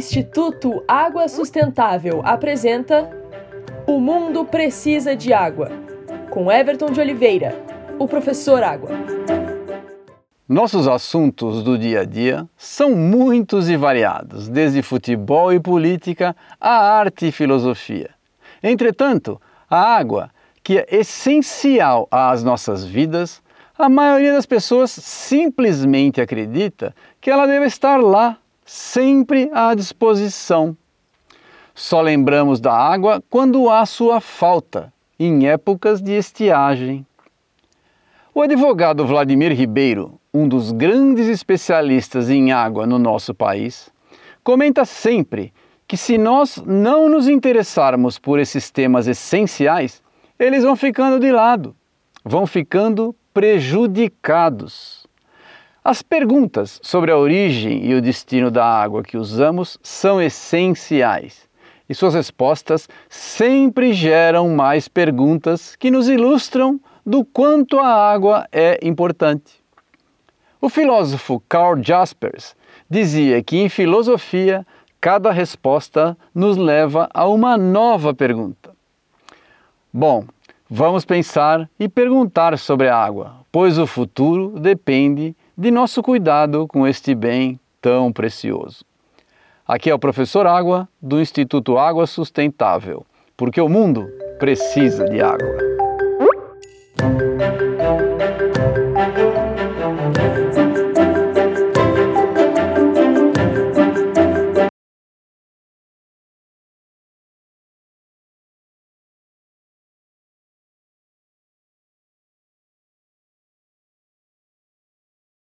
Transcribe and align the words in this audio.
Instituto 0.00 0.82
Água 0.88 1.28
Sustentável 1.28 2.22
apresenta 2.24 3.10
O 3.86 4.00
Mundo 4.00 4.46
Precisa 4.46 5.14
de 5.14 5.30
Água, 5.30 5.70
com 6.30 6.50
Everton 6.50 6.86
de 6.86 6.98
Oliveira, 6.98 7.54
o 7.98 8.08
professor 8.08 8.62
Água. 8.62 8.88
Nossos 10.48 10.88
assuntos 10.88 11.62
do 11.62 11.76
dia 11.76 12.00
a 12.00 12.04
dia 12.06 12.48
são 12.56 12.96
muitos 12.96 13.68
e 13.68 13.76
variados, 13.76 14.48
desde 14.48 14.80
futebol 14.80 15.52
e 15.52 15.60
política 15.60 16.34
a 16.58 16.98
arte 16.98 17.26
e 17.26 17.32
filosofia. 17.32 18.08
Entretanto, 18.62 19.38
a 19.68 19.96
água, 19.98 20.30
que 20.64 20.78
é 20.78 20.86
essencial 20.92 22.08
às 22.10 22.42
nossas 22.42 22.86
vidas, 22.86 23.42
a 23.76 23.86
maioria 23.90 24.32
das 24.32 24.46
pessoas 24.46 24.90
simplesmente 24.90 26.22
acredita 26.22 26.94
que 27.20 27.30
ela 27.30 27.44
deve 27.44 27.66
estar 27.66 27.98
lá, 27.98 28.38
sempre 28.70 29.50
à 29.52 29.74
disposição. 29.74 30.76
Só 31.74 32.00
lembramos 32.00 32.60
da 32.60 32.72
água 32.72 33.20
quando 33.28 33.68
há 33.68 33.84
sua 33.84 34.20
falta, 34.20 34.92
em 35.18 35.48
épocas 35.48 36.00
de 36.00 36.12
estiagem. 36.12 37.04
O 38.32 38.40
advogado 38.40 39.04
Vladimir 39.04 39.52
Ribeiro, 39.52 40.20
um 40.32 40.46
dos 40.46 40.70
grandes 40.70 41.26
especialistas 41.26 42.30
em 42.30 42.52
água 42.52 42.86
no 42.86 42.96
nosso 42.96 43.34
país, 43.34 43.90
comenta 44.44 44.84
sempre 44.84 45.52
que 45.88 45.96
se 45.96 46.16
nós 46.16 46.62
não 46.64 47.08
nos 47.08 47.26
interessarmos 47.26 48.20
por 48.20 48.38
esses 48.38 48.70
temas 48.70 49.08
essenciais, 49.08 50.00
eles 50.38 50.62
vão 50.62 50.76
ficando 50.76 51.18
de 51.18 51.32
lado, 51.32 51.74
vão 52.24 52.46
ficando 52.46 53.16
prejudicados. 53.34 54.99
As 55.82 56.02
perguntas 56.02 56.78
sobre 56.82 57.10
a 57.10 57.16
origem 57.16 57.86
e 57.86 57.94
o 57.94 58.02
destino 58.02 58.50
da 58.50 58.64
água 58.64 59.02
que 59.02 59.16
usamos 59.16 59.78
são 59.82 60.20
essenciais 60.20 61.48
e 61.88 61.94
suas 61.94 62.14
respostas 62.14 62.88
sempre 63.08 63.94
geram 63.94 64.50
mais 64.50 64.88
perguntas 64.88 65.74
que 65.76 65.90
nos 65.90 66.08
ilustram 66.08 66.78
do 67.04 67.24
quanto 67.24 67.78
a 67.78 67.88
água 67.88 68.46
é 68.52 68.78
importante. 68.82 69.60
O 70.60 70.68
filósofo 70.68 71.42
Karl 71.48 71.82
Jaspers 71.82 72.54
dizia 72.88 73.42
que 73.42 73.56
em 73.56 73.68
filosofia 73.70 74.66
cada 75.00 75.32
resposta 75.32 76.16
nos 76.34 76.58
leva 76.58 77.08
a 77.14 77.26
uma 77.26 77.56
nova 77.56 78.12
pergunta. 78.12 78.70
Bom, 79.92 80.26
Vamos 80.72 81.04
pensar 81.04 81.68
e 81.80 81.88
perguntar 81.88 82.56
sobre 82.56 82.88
a 82.88 82.96
água, 82.96 83.44
pois 83.50 83.76
o 83.76 83.88
futuro 83.88 84.50
depende 84.50 85.34
de 85.60 85.70
nosso 85.70 86.02
cuidado 86.02 86.66
com 86.66 86.86
este 86.86 87.14
bem 87.14 87.60
tão 87.82 88.10
precioso. 88.10 88.82
Aqui 89.68 89.90
é 89.90 89.94
o 89.94 89.98
professor 89.98 90.46
Água 90.46 90.88
do 91.02 91.20
Instituto 91.20 91.76
Água 91.76 92.06
Sustentável, 92.06 93.04
porque 93.36 93.60
o 93.60 93.68
mundo 93.68 94.08
precisa 94.38 95.04
de 95.04 95.20
água. 95.20 95.79